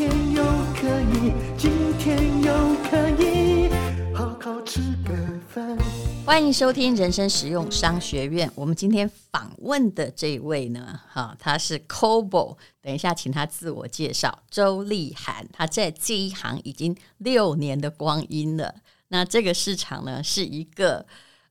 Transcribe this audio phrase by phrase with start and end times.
[0.00, 0.42] 天又
[0.80, 3.68] 可以，今天又可以
[4.14, 5.14] 好好吃个
[5.46, 5.76] 饭。
[6.24, 8.50] 欢迎收听人生实用商学院。
[8.54, 12.56] 我们今天访问的这位呢，哈，他是 Kobo。
[12.80, 14.42] 等一下，请他自我介绍。
[14.50, 18.76] 周立涵，他在这一行已经六年的光阴了。
[19.08, 21.04] 那这个市场呢，是一个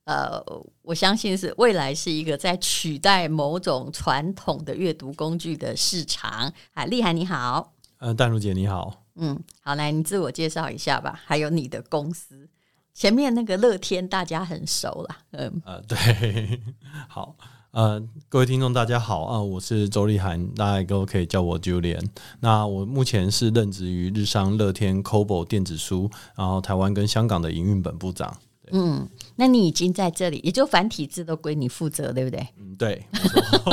[0.06, 0.44] 呃，
[0.82, 6.52] 我相信是未来是一个在取代某种传统的阅读工具的市场。
[6.74, 12.50] 啊，立涵你好，呃，淡如姐你好，嗯，好，来你自我介绍一下吧，还有你的公司。
[12.94, 16.60] 前面那个乐天大家很熟了，嗯，呃，对，
[17.08, 17.36] 好。
[17.72, 22.04] 呃，各位听众大家好啊，呃，我是周立涵，大家都可以叫我 Julian。
[22.40, 28.36] 那我目前是任职于日商乐天 Cobo 电子书，然后台湾跟香港的营运本部长。
[28.72, 32.48] 嗯，那你已经在这里，也就繁体字都归你负责，对不对？
[32.58, 33.06] 嗯，对，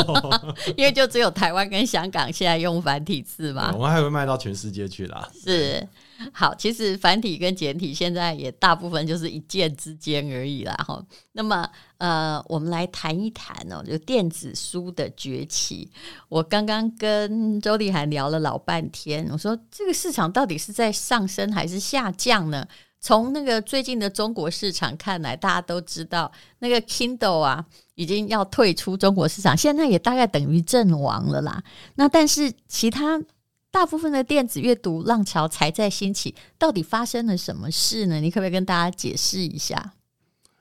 [0.77, 5.29] 因为就只有台湾跟香港现在用繁体字嘛，我们还会卖到全世界去啦。
[5.35, 5.87] 是。
[6.33, 10.73] 好，其实繁体跟简体现在也大部分就是一键之间而已啦。
[10.77, 10.99] 哈，
[11.33, 15.91] 那么呃，我们来谈一谈哦，就电子书的崛起。
[16.31, 22.67] 我刚刚跟周丽涵聊了老半天，我说这个市场到底是在上升还是下降呢？
[23.07, 31.63] 从那个最近的中国市场看来，大家都知道那个 Kindle 啊已经要退出中国市场，现在也大概等于阵亡了啦。
[31.95, 33.23] 那但是其他。
[33.69, 38.19] 大部分的电子阅读浪潮才在兴起，到底发生了什么事呢？
[38.21, 39.93] 你可不可以跟大家解释一下？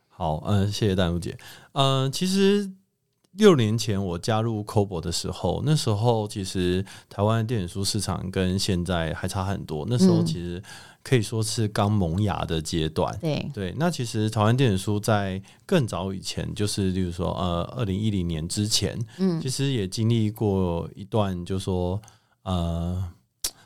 [0.09, 1.37] 好，嗯、呃，谢谢淡如姐。
[1.71, 2.69] 嗯、其实
[3.37, 9.85] 六年前我加入 Kobo 的时候，那时候其实台湾的电子书市场跟现在还差很多。
[9.89, 10.61] 那时候其实
[11.03, 13.17] 可以说是刚萌芽的阶段。
[13.19, 22.01] 对、嗯、对，那其实台湾电子书在更早以前，就是例如说呃，二零一零年之前，嗯，其实也经历过一段，就是说。
[22.47, 23.03] 呃，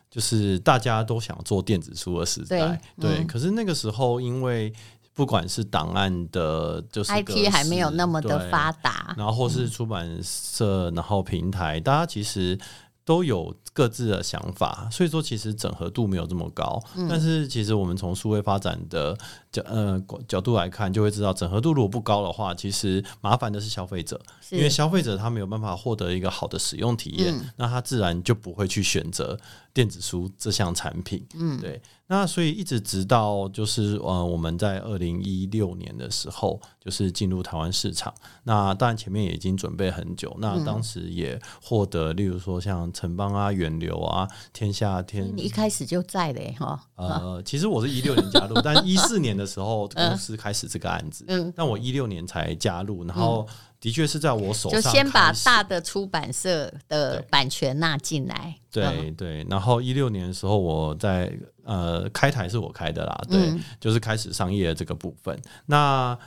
[0.09, 3.27] 就是大家都想做电子书的时代，对，对、嗯。
[3.27, 4.71] 可是那个时候，因为
[5.19, 12.57] 不管是档案的，就是 IT 还没有那么的发达，然后或是出版社，然后平台，大家其实。
[13.05, 16.77] 都有各自的想法，所以说其实整合度没有这么高。
[16.97, 19.17] 嗯、但是其实我们从数位发展的
[19.53, 19.97] 角呃
[20.27, 24.19] 角度来看，就会知道整合度如果不高的话，其实麻烦的是消费者，
[24.49, 29.39] 因为消费者他没有办法获得一个好的使用体验，嗯，那他自然就不会去选择
[29.73, 31.25] 电子书这项产品。
[31.35, 31.81] 嗯，对。
[32.11, 38.11] 那所以一直直到就是呃我们在二零一六年的时候，就是进入台湾市场。
[38.45, 40.35] 那当然前面也已经准备很久。
[40.39, 46.79] 那当时也获得，例如说像城邦啊、远流啊、天下天，你一开始就在的哈。
[46.95, 51.23] 呃，其实我是一六年加入，但一四年的时候公司开始这个案子。
[51.27, 51.53] 嗯。
[51.55, 53.47] 但我一六年才加入，然后
[53.79, 58.55] 的确是在我手上，就先把大的出版社的版权纳进来。
[58.71, 59.47] 对对，对。
[59.49, 61.31] 然后一六年的时候，我在。
[61.65, 65.39] 呃，开台是我开的啦，对，嗯、就是开始商业这个部分。
[65.67, 66.17] 那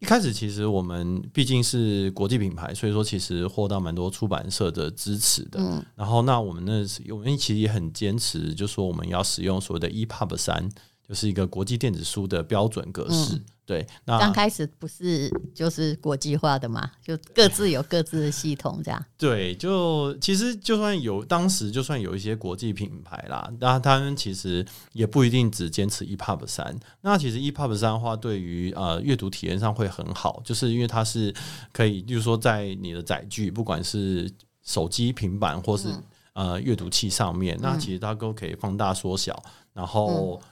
[0.00, 5.60] 一开始其实我们毕竟是国际品牌，所以说其实获到蛮多出版社的支持的。
[5.60, 10.66] 嗯、然后那我们那我们其实也很坚持，就说我们要使用所谓的 EPUB 三，
[11.10, 13.34] 就是一个国际电子书的标准格式。
[13.34, 19.00] 嗯对，那刚开始不是就是国际化的嘛，就各自有各自的系统这样。
[19.16, 26.76] 对，就其实就算有当时就算有一些国际品牌啦，那他们其实也不一定只坚持 EPUB 三。
[27.02, 31.32] 那其实 EPUB 三的话，对于呃阅读体验上会很好，就是因为它是
[31.72, 34.28] 可以，就是说在你的载具，不管是
[34.64, 35.90] 手机、平板或是、
[36.32, 39.40] 嗯、呃阅读器上面，那其实它都可以放大缩小，
[39.72, 40.42] 然后。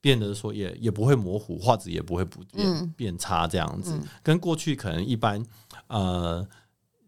[0.00, 5.44] 嗯变得说也也不会模糊，画质也不会不变、嗯、变差这样子，嗯、跟过去可能一般
[5.88, 6.46] 呃。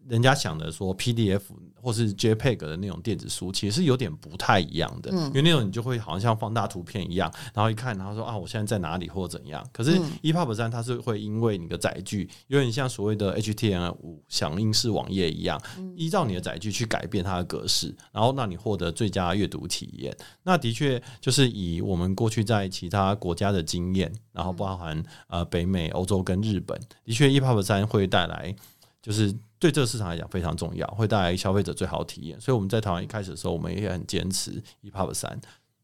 [0.07, 1.41] 人家想的说 PDF
[1.81, 9.65] 或是 JPEG 的那种电子书，其实是有点不太一样的，嗯、因为那种你就会好像像放大图片一样，然后一看，然后说啊，我现在在哪里或者怎样。
[9.71, 15.61] 可是 EPUB 三它是会因为你的载具有点像所谓的 HTML 五响应式网页一样，
[15.95, 20.15] 依照你的载具去改变它的格式，然后让你获得最佳阅读体验。
[20.43, 28.55] 那的确就是以我们过去在其他国家的经验，然后包含呃北美、欧洲跟日本，的确 EPUB 三会带来。
[29.03, 32.41] 就是对这个市场来讲非常重要，会带来消费者最好的体验。
[32.41, 35.39] 所以我们在台湾一开始的时候，我们也很坚持 EPUB 三。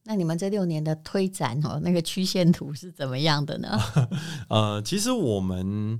[0.06, 3.77] 那你们这六年的推展哦，那个曲线图是怎么样的呢？
[4.50, 6.00] 呃，其实我们。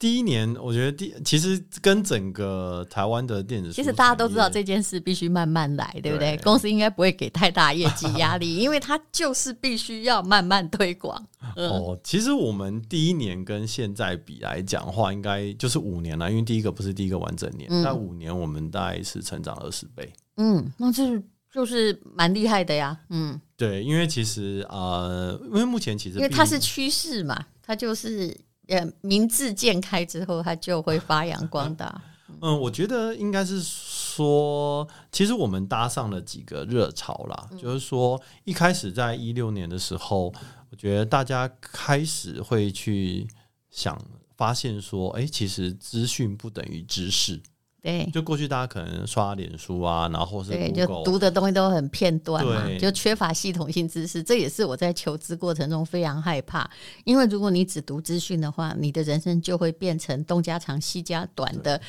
[0.00, 6.38] 第一年，我觉得第其实跟整个台湾的电子书，其实大家都知道这件事必须慢慢来，对不对？
[6.38, 11.22] 对公司应该不会给太大业绩压力，因为它就是必须要慢慢推广。
[11.54, 20.10] 嗯、哦，其实我们第一年跟现在比来讲的话，应该就是五年了，因为第一个不是第一个完整年，那、嗯、五年我们大概是成长二十倍。
[20.38, 21.22] 嗯，那这
[21.52, 22.98] 就是蛮厉害的呀。
[23.10, 28.34] 嗯，对，因为其实呃，因为目前其实因为它是趋势嘛，它就是。
[28.70, 32.02] 呃，名字渐开之后，它就会发扬光大。
[32.40, 37.48] 嗯，我觉得应该是说，其实我们搭上了几个热潮啦。
[37.50, 40.32] 嗯、就是说，一开始在一六年的时候，
[40.70, 43.26] 我觉得大家开始会去
[43.70, 44.00] 想，
[44.36, 47.42] 发现说，哎、欸，其实资讯不等于知识。
[47.82, 54.22] 对，就过去大家可能刷脸书啊，然后或是 Google，对，就读的东西都很片段嘛，就缺乏系统性知识。
[54.22, 56.70] 这也是我在求知过程中非常害怕，
[57.04, 61.80] 因为如果你只读资讯的话，你的人生就会变成东家长西家短的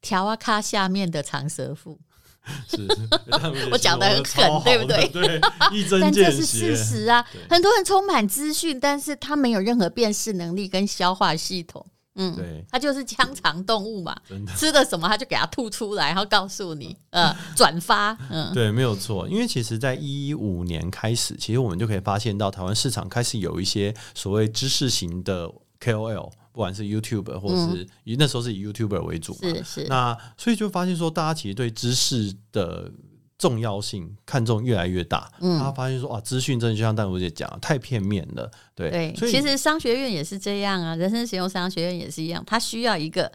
[0.00, 1.98] 条啊卡下面的长舌妇。
[2.68, 2.86] 是，
[3.72, 5.08] 我讲的很狠，对不对？
[5.08, 5.40] 对，
[5.98, 7.24] 但这是事实啊。
[7.48, 11.86] 很多人充满资讯，但是他没有任何辨识能力跟消化系统。
[12.16, 14.52] 嗯，对，它就是腔肠动物嘛， 的。
[14.56, 25.50] 吃的什么它就给它吐出来，然后告诉你，呃， 转发，嗯，对，没有错，因为其实，在一五年开始，其实我们就可以发现到台湾市场开始有一些所谓知识型的
[25.80, 32.90] KOL，不管是 YouTuber 或是以、嗯、那时候是以 YouTuber 为主嘛，是是，那所以就发现说，大家其实对知识的。
[33.44, 43.30] 重要性看重越来越大，嗯，他发现说，哇，资讯真的就像淡如姐讲，太片面了，对，对，所以其实商学院也是这样啊，人生实用商学院也是一样，他需要一个，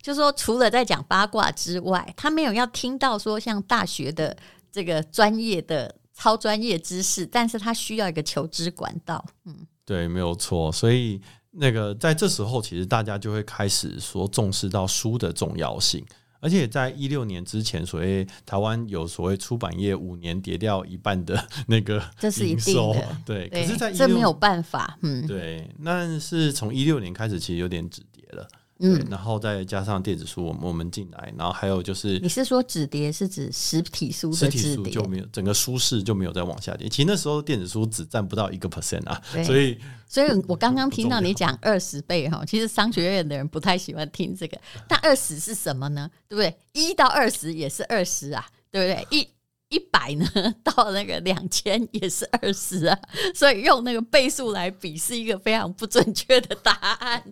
[0.00, 4.36] 就是说除了在讲八卦之外，他没有要听到说像大学的
[4.70, 11.20] 这个专业的超专业知识，但是他需要一个求知管道，嗯，对，没有错，所以
[11.50, 16.04] 那个在这时候，其实大家就会开始说重视到书的重要性。
[16.40, 23.48] 而且在一六年之前，所谓台湾有所谓出版业五年跌掉一半的那个营收，这是一定的，对。
[23.48, 25.68] 对，可是，在这没有办法，嗯，对。
[25.78, 28.46] 那是从一六年开始，其实有点止跌了。
[28.80, 34.32] 嗯，然后再加上电子书，我们我们进来，然后还有就是，你是说止跌是指实体书？
[34.32, 36.88] 实体书就没有，整个书市就没有再往下跌。
[36.88, 39.76] 其实那时候电子书只占不到一个 percent 啊，所以，
[40.06, 44.56] 所以 我刚刚听到你讲二十倍哈，其实商学院的人不太喜欢听这个。
[44.86, 46.08] 但二十是什么呢？
[46.28, 46.56] 对不对？
[46.72, 49.18] 一到二十也是二十啊，对不对？
[49.18, 49.28] 一。
[49.70, 50.26] 一百呢，
[50.64, 52.98] 到那个两千也是二十啊，
[53.34, 57.22] 所以用那个倍数来比是一个非常不准确的答案，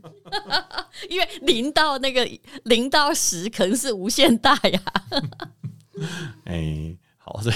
[1.09, 2.29] 因为零到那个
[2.65, 4.83] 零到十可能是无限大呀。
[6.44, 7.53] 哎、欸，好，对，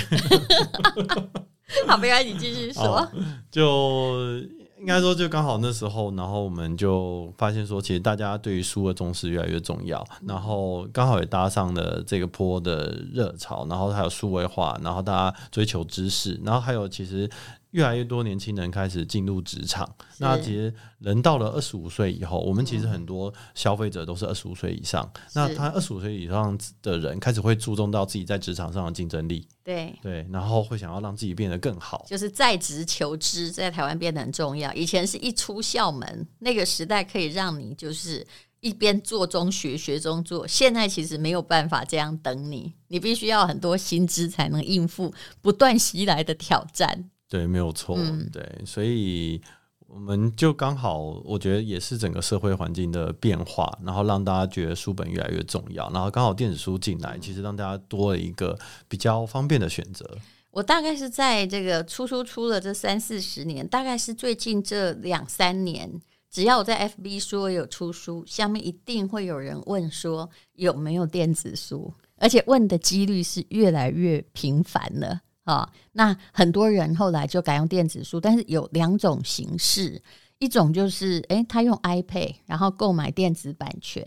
[1.87, 3.07] 好，没关系，你继续说，
[3.51, 4.60] 就。
[4.81, 17.31] 应该说，就刚好那时候，然后我们就发现说，其实大家对于书的重视越来越重要，然后刚好也搭上了这个坡的热潮，然后还有数位化，然后大家追求知识，然后还有其实。
[17.71, 19.89] 越来越多年轻人开始进入职场，
[20.19, 25.09] 那其实人到了二十五岁以后，我们其实很多消费者都是二十五岁以上。
[25.35, 34.73] 那他二十五岁以上的人开始会注重到自己在职场上的竞争力，对对，然后会想要让自己变得更好，就是在职求知，在台湾变得很重要。
[34.75, 38.27] 以前是一出校门，那个时代可以让你就是
[38.59, 40.47] 一边做中学，学中做。
[40.47, 47.09] 现在其实没有办法这样等你，你必须要很多薪资才能应付不断袭来的挑战。
[47.31, 47.97] 对，没有错。
[47.97, 49.41] 嗯、对，所以
[49.87, 58.59] 我们就刚好，我觉得也是整个社会环境的变化，然后让大家觉得书本越来越重要，然后刚好电子书进来，其实让大家多了一个
[58.89, 60.19] 比较方便的选择。
[60.51, 65.89] 我大概是在这个出书出了这三四十年，大概是最近这两三年，
[66.29, 75.21] 只要我在 FB 说有出书，下面一定会有人问说有没有电子书，而且问的几率是越来越频繁了。
[75.45, 80.01] 啊、那很多人后来就改用电子书，但是有两种形式，
[80.39, 84.07] 一种就是诶，他用 iPad 然后购买电子版权，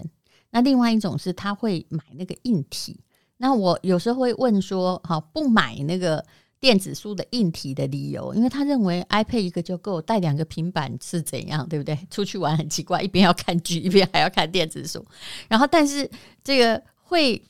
[0.51, 3.01] 那另外一种是他会买那个硬体。
[3.37, 6.23] 那我有时候会问说，好，不买那个
[6.61, 11.97] 电子书的硬体的理由，因为他认为 iPad 一个就够，带两个平板是怎样，对不对？
[12.09, 15.05] 出去玩很奇怪，一边要看剧，一边还要看电子书，
[15.49, 16.09] 然后但是
[16.41, 17.43] 这个会。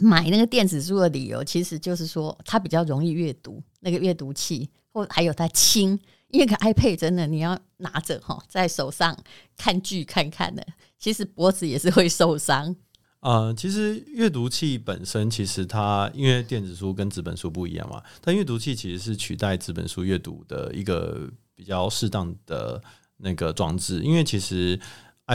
[0.00, 9.16] 买那个电子书的理由，其实就是说它比较容易阅读，那个阅读器或还有它轻，因为个 iPad 真的你要拿着哈，在手上
[9.56, 10.66] 看剧看看的，
[10.98, 12.74] 其实脖子也是会受伤。
[13.20, 22.82] 呃，其实阅读器本身其实它因为电子书跟纸本书不一样嘛，但阅读器其实是取代纸本书阅读的一个比较适当的
[23.18, 24.80] 那个装置，因为其实。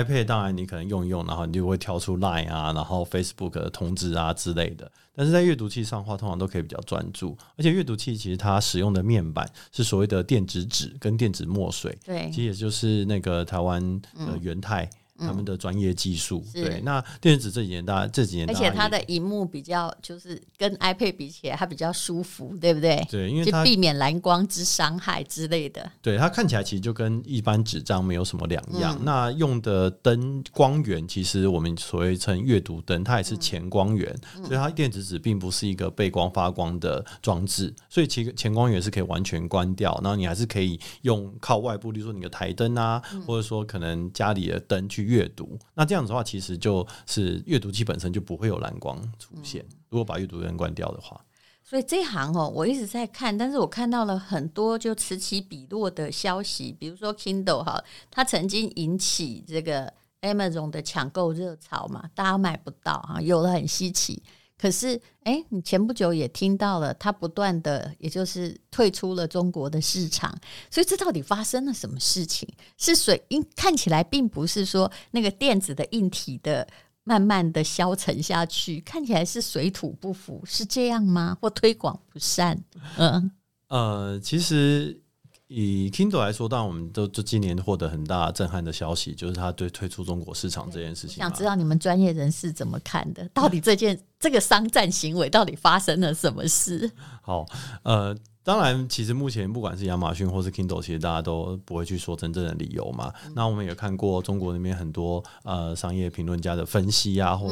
[0.03, 4.91] iPad 当然你可能用一用，然后你就会跳出 Line 啊，然后 Facebook 的通知啊之类的。
[5.15, 7.35] 但是在阅读器上的话，通常都可以比较专注。
[7.57, 14.87] 而且阅读器其实它使用的面板是所谓的电子纸跟电子墨水，对，其实也就是那个台湾的元太。
[15.17, 23.03] 他们的专业技术，嗯、对，那电子这几年，大家这几年，而且它的荧幕比较，就是跟 iPad 比起来，它比较舒服，对不对？
[23.09, 25.91] 对，因为它避免蓝光之伤害之类的。
[26.01, 28.95] 对，它看起来其实就跟一般纸张没有什么两样。
[28.99, 45.06] 嗯、那用的灯光源，其实我们所谓称阅读灯，它也是前光源，嗯、所以它电子纸并不是一个背光发光的装置，所以其实前光源是可以完全关掉，然后你还是可以用靠外部，例如说你的台灯啊，嗯、或者说可能家里的灯去。
[45.07, 49.65] 阅读，那这样子的话，其实就是阅读器本身就不会有蓝光出现。
[49.89, 51.19] 如果把阅读灯关掉的话，
[51.63, 64.21] 所以这行哦，我一直在看，但是我看到了很多就此起彼落的消息，比如说 Kindle 哈，它曾经引起这个 Amazon 的抢购热潮嘛，大家买不到啊，有的很稀奇。
[64.57, 70.35] 可是，哎，你前不久也听到了，它不断的，也就是退出了中国的市场，
[70.71, 72.47] 所以这到底发生了什么事情？
[72.77, 73.23] 是水？
[73.29, 76.67] 印看起来并不是说那个电子的硬体的
[77.03, 81.37] 慢慢的消沉下去，看起来是水土不服，是这样吗？
[81.39, 82.59] 或推广不善？
[82.97, 83.31] 嗯，
[83.67, 85.01] 呃，其实。
[85.47, 91.17] 以 Kindle 来说，当然我们都就今年获得很大震撼的消息，就是它对退出中国市场这件事情。
[91.17, 93.27] 想知道你们专业人士怎么看的？
[93.29, 96.91] 到底这件这个商战行为到底发生了什么事？
[97.21, 97.45] 好，
[97.83, 98.13] 呃，
[98.43, 103.13] 当然，其实目前不管是亚马逊或是 Kindle，其实大家都不会去说真正的理由嘛。
[103.25, 107.49] 嗯、那我们也看过中国那边很多呃商业评论家的分析啊，或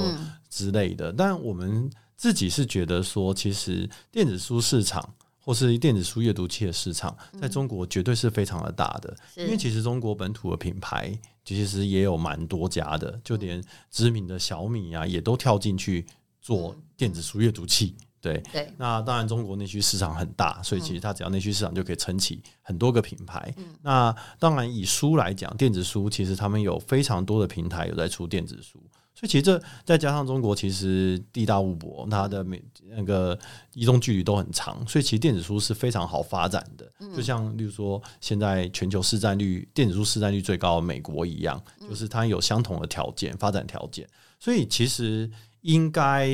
[0.49, 1.13] 之类的。
[1.13, 5.13] 嗯、但我们自己是觉得说，其实电子书市场。
[5.45, 16.03] 或是电子书阅读器的市场，在中国绝对是非常的大的，嗯、因为其实中国本土的品牌其实也有蛮多家的，就连知名的小米啊，也都跳进去
[16.41, 17.95] 做电子书阅读器。
[18.19, 23.53] 对，对那当然中国内需市场很大，所以其实它只要内需市场就可以撑起很多个品牌。
[23.57, 28.81] 嗯、那当然以书来讲，电子书其实他们有非常多的平台有在出电子书。
[29.17, 33.39] 所以其实这再加上中国其实地大物博，它的每那个
[33.73, 36.91] 移动距离都很长，所以其实电子书是非常好发展的。
[37.15, 44.05] 就像例如说，现在全球市占率电子书市占率最高的美国一样，就是它有相同的条件发展条件。
[44.37, 45.31] 所以其实
[45.61, 46.27] 应该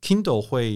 [0.00, 0.70] Kindle 会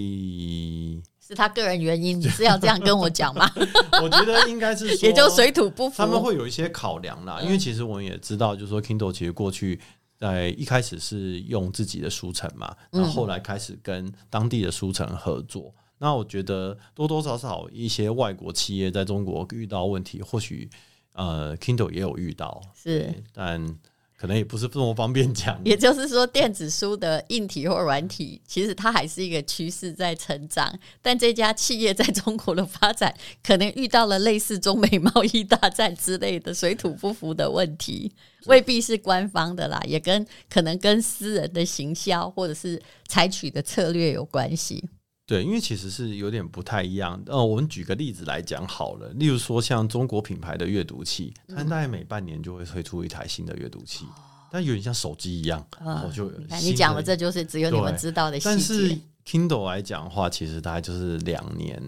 [1.25, 3.49] 是他个人原因，你是要这样跟我讲吗？
[4.02, 7.41] 我觉得应该是说， 也就水土不服，他们会有一些考量啦。
[7.43, 9.79] 因为其实我们也知道，就是说 Kindle 其实过去。
[10.23, 15.75] 在一开始是用自己的书城嘛，然后后来开始跟当地的书城合作。
[15.76, 20.71] 嗯、那我觉得多多少少一些外国企业在中国遇到问题，或许
[21.14, 23.76] 呃，Kindle 也有遇到，是，但。
[24.23, 25.61] 可能也不是这么方便讲。
[25.67, 30.73] 也就是说，电子书的硬体或软体，其实它还是一个趋势在成长。
[31.02, 33.12] 但这家企业在中国的发展，
[33.43, 38.12] 可能遇到了类似中美贸易大战之类的水土不服的问题，
[38.47, 44.88] 未必是官方的啦，也跟可能跟私人的行销或者是采取的策略有关系。
[45.33, 47.19] 对，因为其实是有点不太一样。
[47.25, 55.67] 呃，我们举个例子来讲好了，例如说像中国品牌的阅读器，它大概每半年就会推出一台新的阅读器，嗯、但有点像手机一样。
[55.81, 58.39] 哦，就你讲的这就是只有你们知道的。
[58.41, 61.83] 但是 Kindle 来讲的话，其实大概就是两年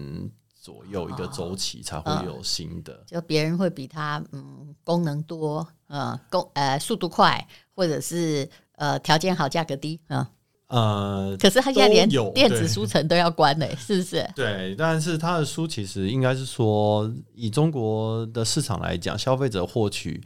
[0.59, 2.93] 左右一个周期才会有新的。
[2.93, 10.25] 哦嗯、就别人会比它嗯功能多，嗯功呃速度快，或者是呃条件好，价格低，嗯。
[10.67, 14.27] 呃，可是他现在连电子书城都要关了，是不是？
[14.35, 20.19] 对，但是他的书其实应该是说，以中国的市场来讲，消费者获取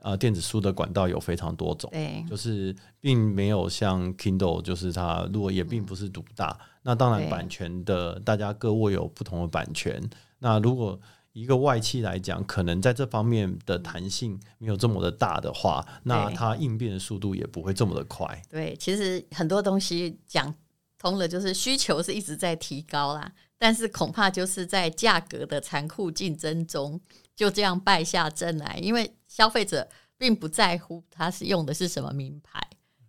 [0.00, 10.02] 呃电子书的管道有非常多种，对，就是并没有像 Kindle，就是它如果也并不是独大，嗯、那当然版权的大家各握有不同的版权，
[10.38, 10.98] 那如果。
[11.34, 18.40] 一个外企来讲，可能在这方面的弹性没有这么的大的话，那它应变的速度也不会这么的快。
[18.48, 20.54] 对，其实很多东西讲
[20.96, 27.00] 通了，就是需求是一直在提高啦，但是恐怕就是在价格的残酷竞争中，
[27.34, 28.78] 就这样败下阵来。
[28.80, 32.60] 因为消费者并不在乎他是用的是什么名牌，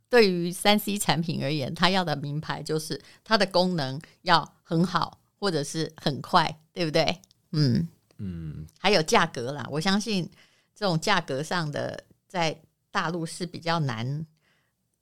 [0.10, 7.22] 对于三 C 产品而言，他要的名牌就是它的功能要很好，或者是很快，对不对？
[7.52, 7.88] 嗯。
[8.18, 10.30] 嗯，还有价格啦，我相信
[10.74, 12.58] 这种价格上的在
[12.92, 14.26] 大陆是比较难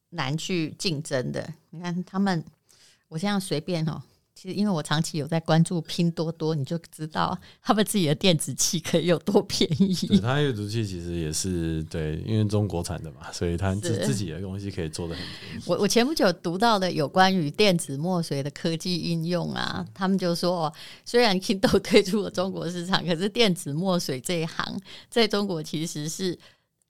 [0.09, 1.53] 难去竞争的。
[1.69, 2.43] 你看他们，
[3.07, 4.01] 我这样随便哦。
[4.43, 9.95] 其实，因为我长期有在关注拼多多，你就知道他们自己的电子器可以有多便宜。
[10.05, 15.63] 对，它阅读器其实也是对，因为中国产的嘛，所以它自自己的东西可以做的很便宜。
[15.65, 20.73] 我我前不久读到的有关于电子墨水的科技应用啊，他们就说，
[21.05, 24.77] 虽然 Kindle 退出了中国市场，可是电子墨水这一行
[25.09, 26.37] 在中国其实是，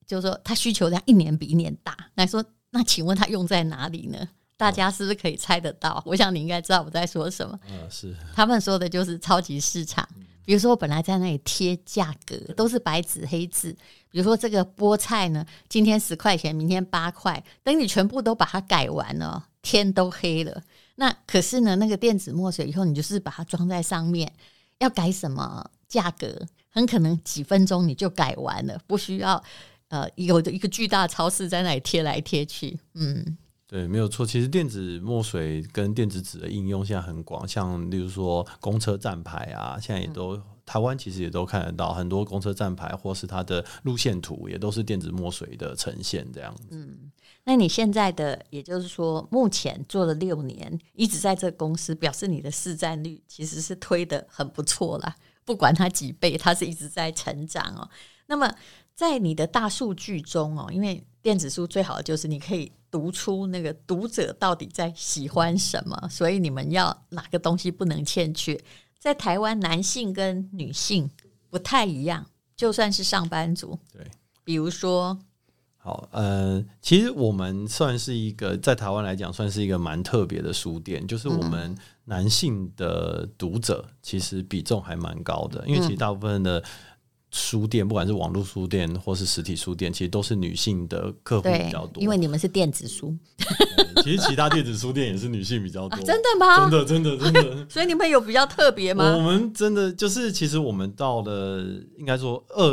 [0.07, 1.95] 就是说它需求量一年比一年大。
[2.15, 4.27] 那说，那请问它用在哪里呢？
[4.63, 6.01] 大家是不是可以猜得到？
[6.07, 7.59] 我想你应该知道我在说什么。
[7.69, 10.07] 嗯，是他们说的就是超级市场。
[10.45, 13.75] 比如说，我本来在那里贴价格，都是白纸黑字。
[14.09, 17.43] 比如说，这个菠菜呢，今天十块钱，明天八块。
[17.61, 20.61] 等你全部都把它改完了，天都黑了。
[20.95, 24.31] 那可是呢，那个电子墨水以后，你就是把它装在上面，
[24.79, 29.41] 要改什么价格，很可能几分钟你就改完了，不需要
[29.89, 32.79] 呃有一个巨大的超市在那里贴来贴去。
[32.93, 33.37] 嗯。
[33.73, 34.23] 对，没有错。
[34.23, 46.67] 其实电子墨水跟电子纸的应用现在很广，像例如说公车站牌啊，现在也都、嗯、台湾其实也都看得到很多公车站牌，或是它的路线图也都是电子墨水的呈现这样子。
[46.69, 47.11] 嗯，
[47.45, 55.15] 那你现在的，也就是说，目前做了六年，一直在这个公司，表示你的市占率其实是推得很不错啦。
[55.43, 57.89] 不管它几倍，它是一直在成长哦。
[58.27, 58.53] 那么
[58.93, 62.71] 在你的大数据中哦，因为电子书最好的就是你可以。
[62.93, 68.55] 读出那个读者到底在喜欢什么，所以你们要哪个东西不能欠缺？
[68.99, 71.09] 在台湾，男性跟女性
[71.49, 72.23] 不太一样，
[72.55, 74.05] 就算是上班族，对，
[74.43, 75.17] 比如说，
[75.77, 86.63] 好，呃，其实我们算是一个在台湾来讲，算是一个蛮特别的书店，就是我们男性的读者其实比重还蛮高的，因为其实大部分的。
[87.33, 92.01] 书店，不管是网络书店或是实体书店，其实都是女性的客户比较多。
[92.01, 93.13] 因为你们是电子书，
[94.03, 95.97] 其实其他电子书店也是女性比较多。
[95.97, 96.69] 啊、真的吗？
[96.69, 97.65] 真的，真的，真的。
[97.67, 99.15] 所以你们有比较特别吗？
[99.17, 101.65] 我们真的就是，其实我们到了，
[101.97, 102.63] 应该说二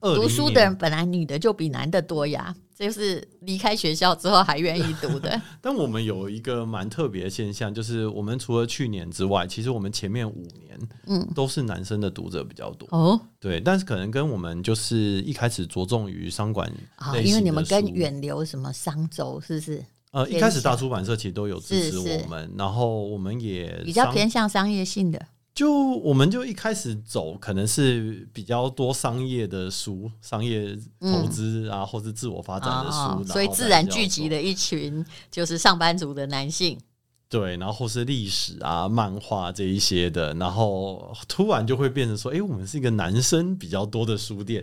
[0.00, 0.14] 二。
[0.14, 5.40] 读书的人本来女的就比男的多呀，这就是离开学校之后还愿意读的。
[5.62, 12.86] 但我们有一个蛮特别的现象，就是我们除了去年之外，其实我们前面五年，嗯，都是男生的读者比较多。
[12.90, 16.70] 哦，对，但是可能跟我们就是一开始着重于商管
[17.24, 19.84] 因为你们跟远流什么商周是不是？
[20.12, 25.20] 呃，一开始大出版社其实都有支持我们，然后我们也比较偏向商业性的。
[25.56, 36.78] 就我们就一开始走，可能是比较多商业的书，商业投资啊，嗯、或是自我发展的书，所以自然聚集了一群就是上班族的男性。
[37.30, 44.62] 对，然后或是历史啊、漫画这一些的，然后突然就会变成说，哎，我们是一个男生比较多的书店。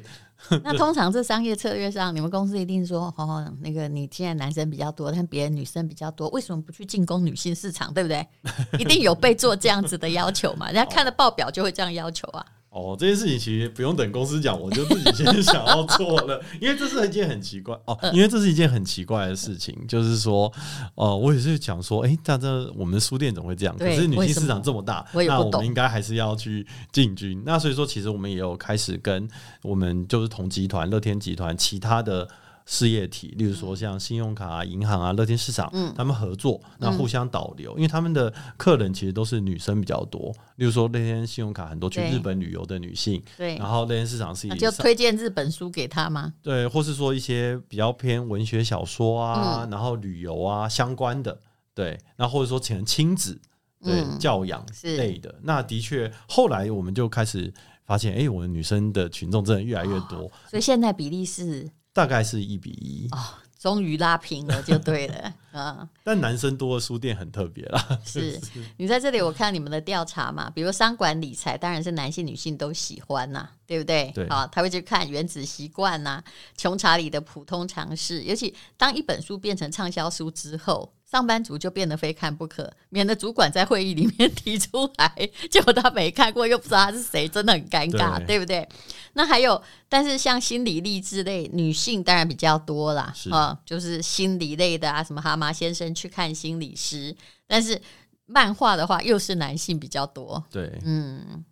[0.63, 7.93] 那通常这商业策略上，你们公司一定说，哦，那个你现在男生比较多，但别人女生比较多，为什么不去进攻女性市场？
[7.93, 8.27] 对不对？
[8.79, 10.67] 一定有被做这样子的要求嘛？
[10.67, 12.45] 人家看了报表就会这样要求啊。
[12.73, 20.51] 哦，这件事情其实不用等公司讲，我就自己先 想要做了，因为这是一件很奇怪哦，因为这是一件很奇怪的事情，就是说，
[20.95, 23.77] 呃，我也是讲说，哎，大家我们的书店怎么会这样？
[23.77, 27.43] 可是女性市场这么大，我那我们应该还是要去进军。
[27.45, 29.27] 那所以说，其实我们也有开始跟
[29.61, 32.27] 我们就是同集团乐天集团其他的。
[32.65, 40.33] 事业体，例如说像信用卡啊、银行啊、乐天市场，嗯，他们合作，那互相导流，嗯，因为他们的客人其实都是女生比较多。
[40.55, 46.33] 例如说，乐天信用卡很多去日本旅游的女性，对，然后乐天市场是以就推荐日本书给他吗？
[46.41, 51.37] 对，或是说一些比较偏文学小说啊，嗯，然后旅游啊相关的，
[51.73, 53.39] 对，那或者说请亲子
[53.83, 61.69] 对，嗯，教养类的，那的确后来我们就开始发现，哎，欸，我们女生的群众真的越来越多，哦，所以现在比例是。
[61.93, 63.17] 大概是一比一哦，
[63.59, 65.87] 终于拉平了，就对了， 嗯。
[66.03, 67.87] 但男生多的书店很特别啦。
[68.03, 68.39] 是
[68.77, 74.11] 你在这里，我看你们的调查嘛，比如商管理财，当然是男性女性都喜欢呐，对不对？
[74.15, 74.27] 对。
[74.27, 76.21] 好，他会去看《原子习惯》呐，
[76.61, 80.91] 《穷查理的普通常识》，尤其当一本书变成畅销书之后。
[81.13, 88.67] 上班族就变得非看不可，免得主管在会议里面提出来，结果他没看过，又不知道他是谁，真的很尴尬，对，对不对？
[89.13, 97.15] 那还有，但是像心理励志类，女性当然比较多啦，啊，就是心理类的啊，什么蛤蟆先生去看心理师。
[97.45, 97.79] 但是
[98.25, 100.43] 漫画的话，又是男性比较多。
[100.49, 101.45] 对，嗯，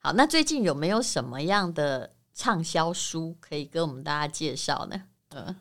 [0.00, 5.02] 好，那最近有没有什么样的畅销书可以跟我们大家介绍呢？
[5.34, 5.54] 嗯。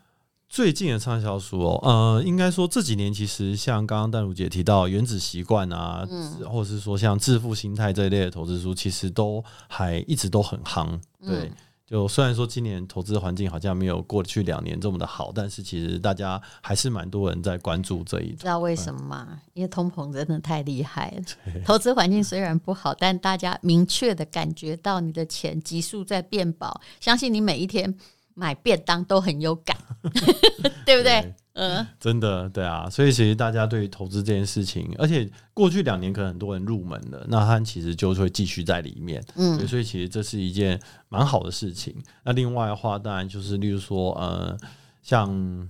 [0.54, 10.88] 最近的畅销书哦，呃，应该说这几年其实像刚刚淡如姐提到《原子习惯》啊，嗯，或者是说像《致富心态》这一类的投资书，其实都还一直都很夯。
[11.26, 11.52] 对，嗯、
[11.88, 18.32] 就虽然说今年投资环境好像没有过去两年这么的好，但是其实大家还是蛮多人在关注这一。
[18.34, 19.28] 知道为什么吗？
[19.32, 21.62] 嗯、因为通膨真的太厉害了。
[21.66, 27.98] 投资环境虽然不好，但大家明确的感觉到你的钱急速在变薄，相信你每一天。
[28.34, 29.78] 买便当都很有感，
[30.86, 31.22] 对不对？
[31.22, 41.96] 对嗯，真的对啊，所以其实大家对于投资这件事情，而且过去两年可能很多人入门了，那他其实就会继续在里面，嗯，所以其实这是一件蛮好的事情。
[42.24, 44.58] 那另外的话，当然就是例如说，呃，
[45.04, 45.70] 像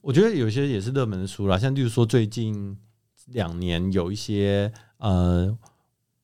[0.00, 2.76] 我觉得有些也是热门的书啦，像例如说最近
[3.26, 5.56] 两年有一些呃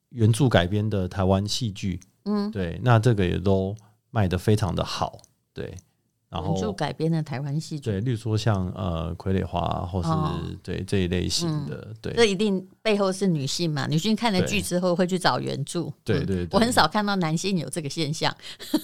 [0.08, 3.76] 原著改编的台湾戏剧，嗯，对，那这个也都
[4.10, 5.20] 卖的非常的好。
[5.58, 5.74] 对，
[6.30, 13.86] 然后就改编的台湾戏剧，对，例如说像呃《傀儡花》或是、哦、对这一类型的，嗯、对，这一定背后是女性嘛？
[13.86, 18.30] 女性看了剧之后会去找原著，对对，对，我很少看到男性有这个现象。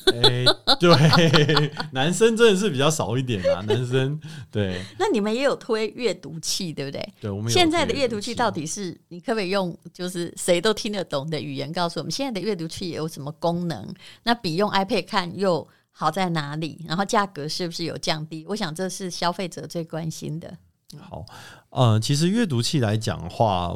[0.07, 0.45] 哎，
[0.81, 4.19] 对， 男生真的是比较少一点啊，男生
[4.51, 4.81] 对。
[4.99, 7.15] 那你们也有推阅读器，对不对？
[7.21, 13.87] 对，我们现在的阅读器到底是你可不可以用就是谁都听得懂的语言告诉我们，现在的阅读器有什么功能？
[14.23, 15.69] 那比用 iPad 看又？
[15.96, 16.85] 好在哪里？
[16.88, 18.44] 然后价格是不是有降低？
[18.48, 20.59] 我想这是消费者最关心的。
[20.98, 21.24] 好，
[21.70, 23.72] 呃，其实阅读器来讲的话，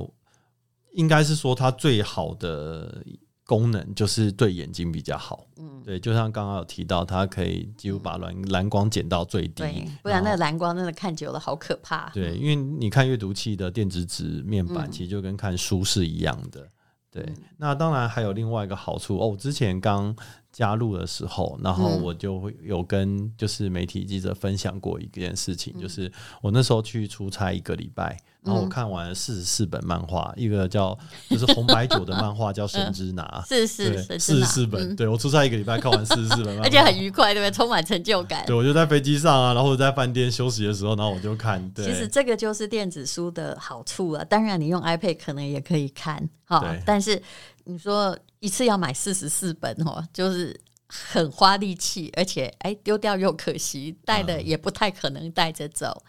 [0.95, 3.05] 应该是说它最好的
[3.47, 5.47] 功能就是对眼睛比较好。
[5.59, 9.63] 嗯，对，就像刚刚有提到，它可以几乎把蓝蓝光减到最低，
[10.03, 12.11] 不然那个蓝光真的看久了好可怕。
[12.11, 16.63] 对，因为你看阅读器的电子纸面板，其实就跟看书是一样的。
[16.63, 16.71] 嗯、
[17.13, 20.17] 对，那当然还有另外一个好处哦，之前刚。
[20.53, 26.11] 加入的时候，然后我就会有跟就是媒体记者分享过一件事情，嗯、就是
[26.43, 28.17] 我那时候去出差一个礼拜。
[28.41, 30.97] 然后我看完了四十四本漫画，一个叫
[31.29, 34.97] 就是红白酒的漫画叫《神之拿》，是是四十四本。
[34.97, 37.55] 对，我出差一个礼拜看完四十四本漫画，而且很愉快，对不对？
[37.55, 38.47] 充满成就感。
[38.47, 41.69] 对，我就在飞机上啊，然后在饭店休息的时候，然后我就看。
[41.73, 44.25] 对，其实这个就是电子书的好处啊。
[44.25, 47.21] 当然，你用 iPad 可能也可以看哈，但是
[47.65, 56.05] 你说一次要买四十四本哦，就是很花力气，而且哎丢掉又可惜，带的也不太可能带着走。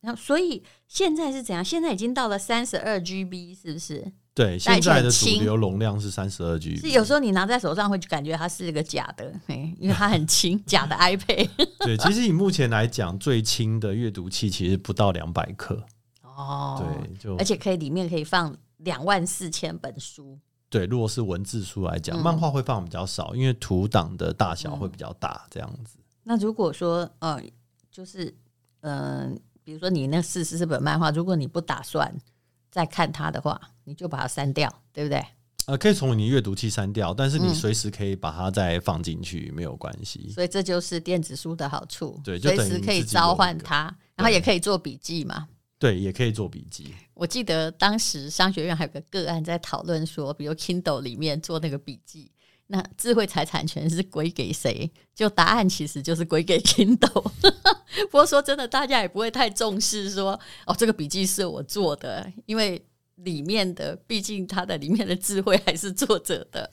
[0.00, 1.64] 然后，所以现在是怎样？
[1.64, 4.12] 现在已经到了三十二 GB，是不是？
[4.34, 6.80] 对，现在的主流容量是三十二 GB。
[6.80, 9.32] 是有时候你拿在手上会感觉它是一个假的，
[9.78, 11.48] 因为它很轻，假的 iPad。
[11.84, 15.84] 对，其实以目前来讲，最轻的阅读器其实不到两百克。
[16.22, 20.38] 哦，对，就而且可以里面可以放两万四千本书。
[20.72, 25.98] 对，如果是文字书来讲，嗯、漫画会放比较少，因为图档的大小会比较大，这样子。
[26.24, 27.40] 那如果说，呃，
[27.90, 28.34] 就是，
[28.80, 29.38] 嗯、呃。
[29.64, 32.12] 比如说你那四十四本漫画，如果你不打算
[32.68, 35.24] 再看它的话，你就把它删掉，对不对？
[35.66, 40.28] 呃，可以从你阅读器删掉，但是你随时可以把它再放进去，嗯、没有关系。
[40.30, 43.84] 所以这就是电子书的好处，对，随时可以召唤它，
[44.16, 45.46] 然后也可以做笔记嘛。
[45.82, 46.94] 对，也可以做笔记。
[47.12, 52.30] 我记得当时商学院还有个个案在讨论说，比如 Kindle 里面做那个笔记。
[52.68, 54.88] 那智慧财产权是归给谁？
[55.12, 57.28] 就答案其实就是归给 Kindle。
[58.06, 62.80] 不过说真的，大家也不会太重视说哦，这个笔记是我做的，因为
[63.16, 66.70] 里面的毕竟它的里面的智慧还是作者的。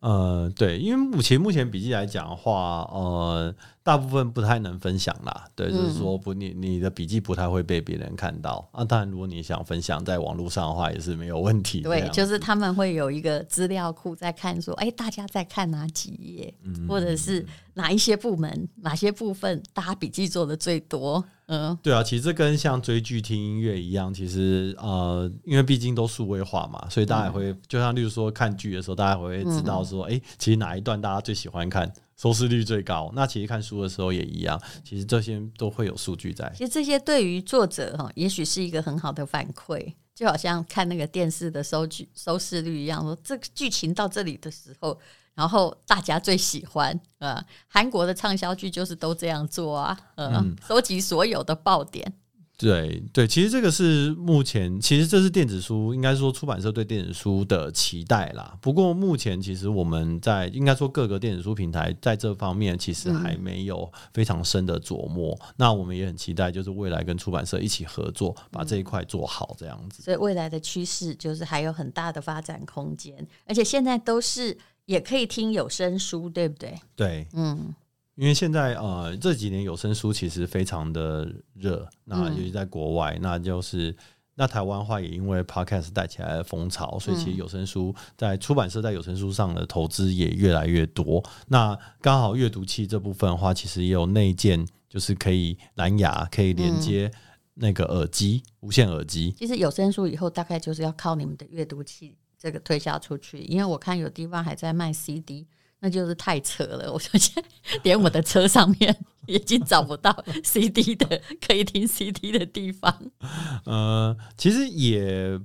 [0.00, 5.46] 呃，对，因为目前目前笔记来讲的话，呃，大部分不太能分享啦。
[5.54, 8.82] 对，嗯、就是说不，你你的笔记不太会被别人看到啊。
[8.82, 11.82] 当然，如果你想分享在网络上的话，也是没有问题。
[11.82, 17.44] 对，就是他们会有一个资料库在看，说，哎，大家在看哪几页，嗯、或者是
[17.80, 21.24] 哪一些部门、哪些部分，大家笔记做的最多。
[21.46, 33.10] 嗯，对啊，其实这跟像追剧、听音乐一样，其实呃，因为毕竟都数位化嘛，所以大家也会，嗯、就像例如说看剧的时候，大家会知道说，哎、嗯，其实哪一段大家最喜欢看，收视率最高。
[33.16, 36.52] 那其实看书的时候也一样，其实这些都会有数据在。
[36.54, 44.96] 其实这些对于作者哈，也许是一个很好的反馈，就好像看那个电视的收剧收视率一样，说这个剧情到这里的时候。
[45.34, 52.12] 然后大家最喜欢，呃，韩国的畅销剧就是都这样做啊，呃，嗯，收集所有的爆点。
[52.58, 58.54] 对对，其实这个是目前，其实这是电子书，应该说出版社对电子书的期待啦。
[58.60, 65.34] 不过目前其实我们在应该说各个电子书平台在这方面其实还没有非常深的琢磨。
[65.40, 70.02] 嗯、那我们也很期待，就是未来跟出版社一起合作，把这一块做好，这样子。
[70.02, 74.54] 所以未来的趋势就是还有很大的发展空间，而且现在都是。
[74.90, 76.76] 也可以听有声书，对不对？
[76.96, 77.72] 对，嗯，
[78.16, 83.96] 因为现在呃这几年有声书其实非常的热，那尤其在国外，嗯、那就是
[84.34, 91.22] 那台湾话也因为 Podcast 带起来的风潮，所以其实有声书在出版社在有声书上的投资也越来越多。
[91.46, 97.08] 那刚好阅读器这部分的话，其实也有内建，就是可以蓝牙可以连接
[97.54, 99.32] 那个耳机、嗯、无线耳机。
[99.38, 105.46] 其实有声书以后大概就是要靠你们的阅读器这个推销出去，因为我看有地方还在卖 CD。
[105.82, 106.92] 那就是太扯了！
[106.92, 112.94] 我说现在连我的车上面 已经找不到 CD 的可以听 CD 的地方。
[113.64, 115.40] 呃，其实也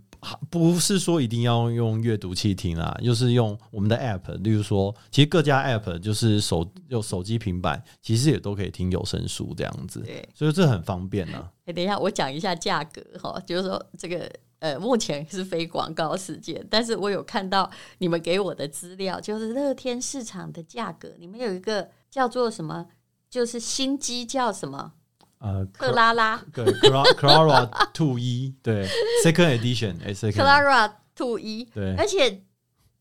[0.49, 10.01] 不是说一定要用阅读器听啦，就是用我们的 App，例如说，其实各家 App 就是手用手机、平板，其实也都可以听有声书这样子。
[10.01, 11.49] 对，所以这很方便呢。
[11.63, 14.29] 哎，等一下，我讲一下价格哈，就是说这个。
[14.59, 22.87] 呃，目前是非广告时间，但是我有看到你们给我的资料，就是乐天市场的价格，你们有一个叫做什么，
[23.29, 24.93] 就是新机叫什么？
[25.39, 28.87] 呃，克拉拉，对，Clara Two 一，对
[29.23, 32.43] ，Second Edition，哎，Clara Two 一，对，而且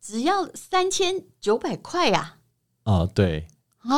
[0.01, 2.39] 只要三千九百块呀。
[2.83, 3.47] 啊，对，
[3.79, 3.89] 啊，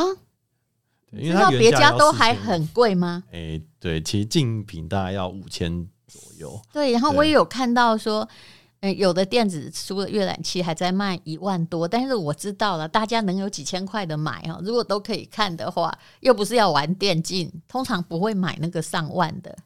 [1.10, 3.24] 因为它别家都还很贵吗？
[3.32, 5.88] 哎，对，其实竞品大概要五千。
[6.16, 8.26] 左右对，然后我也有看到说，
[8.80, 14.58] 嗯，有的电子书的阅览器还在卖一万多，但是我知道了，大家能有几千块的买啊？
[14.62, 19.56] 如果都可以看的话，又不是要玩电竞，通常不会买那个上万的。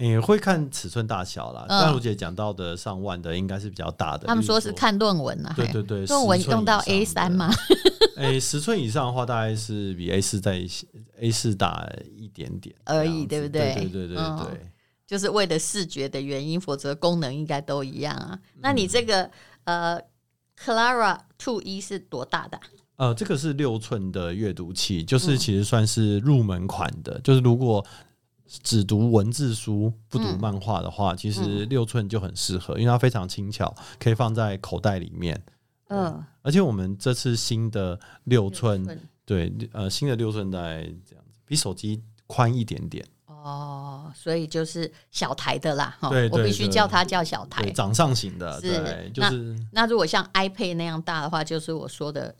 [0.00, 1.66] 你、欸、会看尺寸大小啦。
[1.68, 4.28] 但如姐讲到的上万的，应该是比较大的。
[4.28, 7.52] 他们说是看论文啊，对对对，论文用到 A 三吗？
[8.16, 10.64] 哎，十寸以上的话，大概是比 A 四在
[11.20, 13.74] A 四大一点点而已，对不对？
[13.74, 14.16] 对对对对对。
[14.16, 14.70] 嗯
[15.08, 18.38] 就是为了视觉的原因，否则功能应该都一样啊。
[18.60, 19.28] 那你这个
[19.64, 19.98] 呃
[20.62, 22.60] ，Clara Two 一是多大的？
[22.96, 27.14] 呃，这个是六寸的阅读器，就是其实算是入门款的。
[27.14, 27.82] 嗯、就是如果
[28.44, 35.42] 只读文字书不读漫画的话，嗯、其实六寸就很适合，因为它非常轻巧，可以放在口袋里面。
[35.88, 43.02] 嗯、呃，而且我们这次新的六寸，六寸对，呃，新的六寸大概这样子，比手机宽一点点。
[43.44, 52.34] 哦，所以就是小台的啦，哈，我必须叫它叫小台，掌上型的，是对，就是那，那如果像 iPad 那样大的话，就是我说的，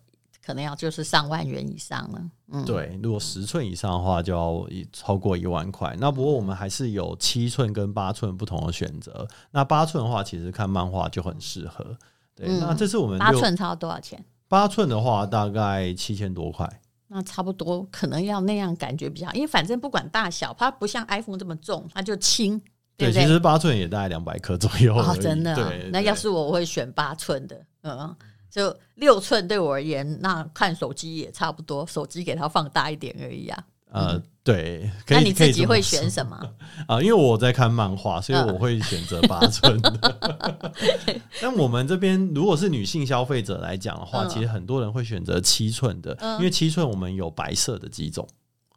[0.44, 2.22] 可能要就是上万元以上了。
[2.50, 5.94] 嗯，对，如果十寸以上的话，就要超过一万块。
[6.00, 9.26] 那不过我们还是有七寸跟八寸不同的选择。
[9.50, 11.96] 那八寸的话，其实看漫画就很适合。
[12.34, 14.24] 对，嗯、那这是我们八寸差多少钱？
[14.48, 16.80] 八寸的话，大概七千多块。
[17.08, 22.60] 那差不多，可能要那样感觉比较好，因为反正不管大小，它不像 iPhone 这么重，它就轻。
[22.96, 24.94] 对，对，其实八寸也大概两百克左右。
[24.94, 27.64] 哦，真的、那要是我，我会选八寸的。
[27.82, 28.14] 嗯，
[28.50, 33.64] 就六寸对我而言，那看手机也差不多，手机给它放大一点而已啊。
[33.90, 34.90] 呃，对。
[35.08, 36.38] 那你自己会选什么？
[36.86, 40.72] 啊，因为我在看漫画，所以我会选择八寸的。
[41.40, 48.28] 但我们这边如果是女性消费者来讲的话，其实很多人会选择七寸的，因为七寸我们有白色的几种。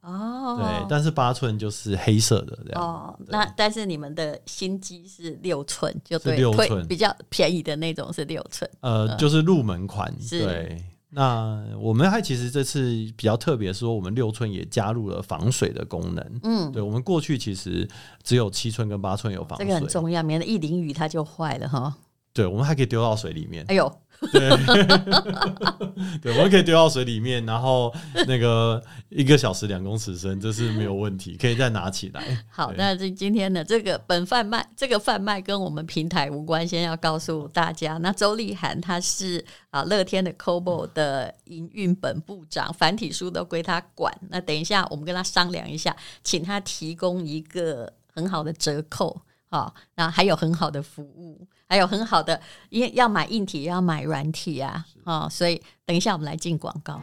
[0.02, 0.58] 哦。
[0.58, 2.82] 对，但是八寸就是黑色的这样。
[2.82, 3.20] 哦。
[3.28, 8.70] 那但是你们的新机是六寸，就对，六寸比较便宜的那种是六寸。
[8.80, 10.14] 呃，就是入门款。
[10.30, 10.84] 对。
[11.14, 12.82] 那我们还其实这次
[13.18, 16.40] 比较特别，说我们六寸也加入了防水的功能。
[16.44, 17.88] 嗯，对，我们过去其实
[18.24, 21.96] 只有七寸跟八寸有防水，这个很重要，免得一淋雨它就坏了哈。
[22.34, 23.66] 对，我们还可以丢到水里面。
[23.68, 23.92] 哎呦。
[24.32, 24.50] 对，
[26.22, 27.92] 对，我们可以丢到水里面，然后
[28.28, 32.38] 那个一个小时两公尺深，这是没有问题，可以再拿起来。
[32.48, 37.98] 好，那这今天的这个本贩卖，这个贩卖跟我们平台无关，先要告诉大家。
[37.98, 44.16] 那周立涵他是啊乐天的 Cobo 的营运本部长，繁体书都归他管。
[44.30, 49.20] 那等一下我们跟他商量一下，请他提供一个很好的折扣。
[49.50, 57.02] 好，然后还有很好的服务，还有很好的，因为要买硬体，要买软体啊，啊是，所以等一下我们来进广告。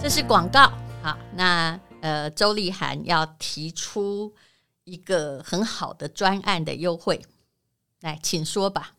[0.00, 4.32] 这是广告，好，那呃，周立涵要提出
[4.84, 7.20] 一个很好的专案的优惠，
[8.00, 8.92] 来，请说吧。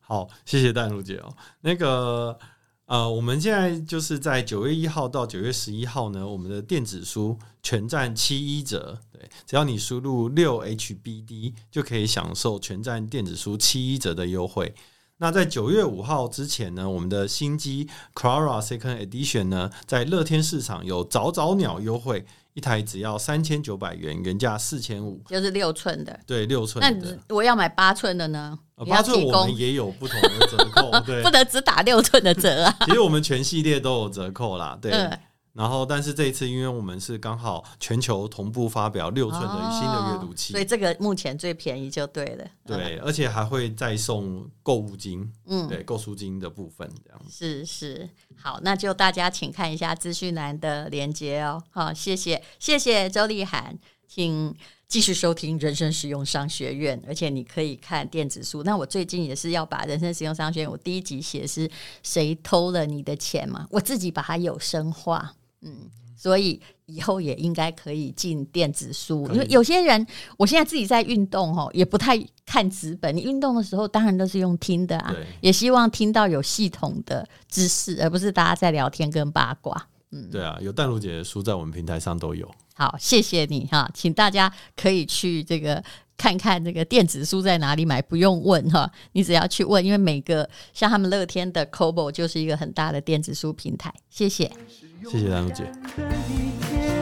[0.00, 2.38] 好，谢谢淡如姐哦，那个。
[2.86, 14.74] 呃，我们现在就是在九月一号到九月十一号呢，我们的电子书全站七一折，对，只要你输入六 HBD 就可以享受全站电子书七一折的优惠。
[15.18, 26.82] 那在九月五号之前呢，我们的新机 Clara Second Edition 呢，在乐天市场有早早鸟优惠，一台只要三千九百元，原价四千五，就是六寸的，对，六寸。
[26.82, 28.58] 那我要买八寸的呢？
[28.74, 32.76] 呃八寸我们也有不同的折扣， 对，不能只打六寸的折啊。
[32.84, 34.92] 其实我们全系列都有折扣啦，对。
[34.92, 35.18] 嗯
[35.54, 42.46] 然后，但是这一次，因为我们是刚好全球同步发表六寸的新的阅读器，哦，所以这个目前最便宜就对了。
[42.64, 47.30] 对，而且还会再送购物金，嗯，对，购书金的部分这样子。
[47.30, 51.62] 是是，好，那就大家请看一下资讯栏的连接哦。
[51.70, 54.54] 好，谢谢谢谢周立涵，请
[54.88, 58.62] 继续收听人生实用商学院，而且你可以看电子书。
[58.62, 61.70] 那我最近也是要把人生实用商学院，我第一集写是
[62.02, 65.34] 谁偷了你的钱嘛，我自己把它有声化。
[65.62, 73.16] 嗯，所以以后也应该可以进电子书，因为有些人，我现在自己在运动哦，也不太看纸本。
[73.16, 79.88] 你运动的时候，当然都是用听的啊，也希望听到有系统的知识，而不是大家在聊天跟八卦。
[80.10, 82.50] 嗯，对啊，有淡如姐的书在我们平台上都有。
[82.74, 85.82] 好，谢谢你哈，请大家可以去这个
[86.16, 93.92] 看看这个电子书在哪里买，不用问哈，你只要去问，因为每个像他们乐天的 Kobo 就是一个很大的电子书平台。
[94.08, 94.50] 谢谢。
[95.10, 97.01] 谢谢蓝如姐。